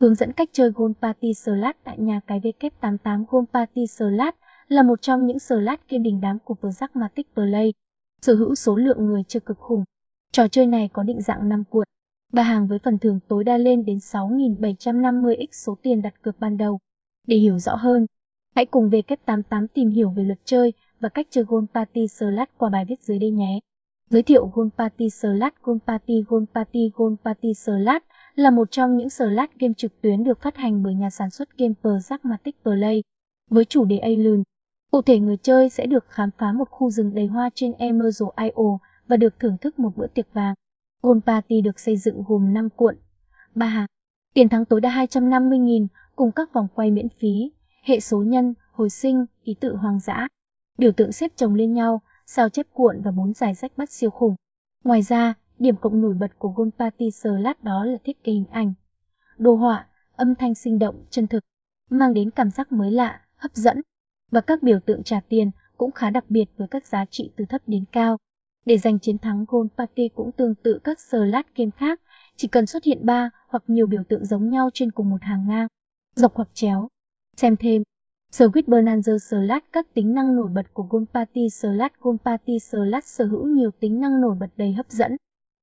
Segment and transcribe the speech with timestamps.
[0.00, 4.34] Hướng dẫn cách chơi Gold Party Slot tại nhà cái W88 Gold Party Slot
[4.68, 7.72] là một trong những slot game đình đám của Pragmatic Play,
[8.22, 9.84] sở hữu số lượng người chơi cực khủng.
[10.32, 11.86] Trò chơi này có định dạng 5 cuộn,
[12.32, 16.56] ba hàng với phần thưởng tối đa lên đến 6.750x số tiền đặt cược ban
[16.56, 16.78] đầu.
[17.26, 18.06] Để hiểu rõ hơn,
[18.54, 22.70] hãy cùng W88 tìm hiểu về luật chơi và cách chơi Gold Party Slot qua
[22.70, 23.60] bài viết dưới đây nhé.
[24.10, 28.02] Giới thiệu Gold Party Slot Gold Party Gold Party Gold Party Slot
[28.38, 31.30] là một trong những sở lát game trực tuyến được phát hành bởi nhà sản
[31.30, 33.02] xuất game Pragmatic Play
[33.50, 34.42] với chủ đề Alien.
[34.90, 38.78] Cụ thể người chơi sẽ được khám phá một khu rừng đầy hoa trên Emerald.io
[39.08, 40.54] và được thưởng thức một bữa tiệc vàng.
[41.02, 42.96] Gold Party được xây dựng gồm 5 cuộn,
[43.54, 43.86] 3
[44.34, 48.90] tiền thắng tối đa 250.000 cùng các vòng quay miễn phí, hệ số nhân, hồi
[48.90, 50.28] sinh, ký tự hoang dã,
[50.78, 54.10] biểu tượng xếp chồng lên nhau, sao chép cuộn và bốn giải rách bắt siêu
[54.10, 54.34] khủng.
[54.84, 58.46] Ngoài ra, điểm cộng nổi bật của Gold Party Slot đó là thiết kế hình
[58.50, 58.72] ảnh,
[59.38, 61.44] đồ họa, âm thanh sinh động, chân thực,
[61.90, 63.82] mang đến cảm giác mới lạ, hấp dẫn.
[64.30, 67.44] Và các biểu tượng trả tiền cũng khá đặc biệt với các giá trị từ
[67.44, 68.16] thấp đến cao.
[68.64, 72.00] Để giành chiến thắng Gold Party cũng tương tự các slot game khác,
[72.36, 75.48] chỉ cần xuất hiện 3 hoặc nhiều biểu tượng giống nhau trên cùng một hàng
[75.48, 75.68] ngang,
[76.14, 76.88] dọc hoặc chéo.
[77.36, 77.82] Xem thêm.
[78.32, 83.04] Squid Bonanza lát Các tính năng nổi bật của Gold Party Slot Gold Party lát
[83.04, 85.16] sở hữu nhiều tính năng nổi bật đầy hấp dẫn,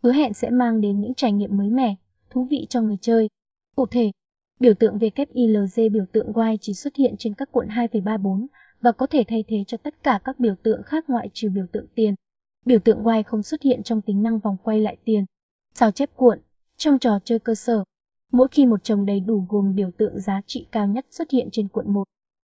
[0.06, 1.96] hứa hẹn sẽ mang đến những trải nghiệm mới mẻ,
[2.30, 3.30] thú vị cho người chơi.
[3.76, 4.12] Cụ thể,
[4.60, 8.46] biểu tượng WILG biểu tượng Y chỉ xuất hiện trên các cuộn 2,34
[8.82, 11.66] và có thể thay thế cho tất cả các biểu tượng khác ngoại trừ biểu
[11.72, 12.16] tượng tiền.
[12.66, 15.26] Biểu tượng Y không xuất hiện trong tính năng vòng quay lại tiền.
[15.74, 16.40] Sao chép cuộn
[16.78, 17.84] Trong trò chơi cơ sở,
[18.32, 21.50] mỗi khi một chồng đầy đủ gồm biểu tượng giá trị cao nhất xuất hiện
[21.52, 22.04] trên cuộn 1,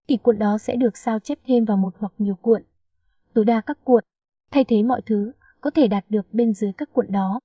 [0.08, 2.62] thì cuộn đó sẽ được sao chép thêm vào một hoặc nhiều cuộn.
[3.34, 4.04] Tối đa các cuộn,
[4.50, 7.40] thay thế mọi thứ, có thể đạt được bên dưới các cuộn đó.